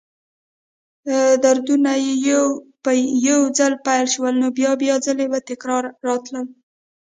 دردونه 1.43 1.91
چې 2.25 2.35
به 2.83 2.91
یو 3.27 3.41
ځل 3.57 3.73
پیل 3.85 4.05
شول، 4.13 4.33
نو 4.41 4.47
بیا 4.57 4.71
بیا 4.81 4.95
ځلې 5.05 5.25
به 5.31 5.39
تکراراً 5.49 5.91
راتلل. 6.07 6.47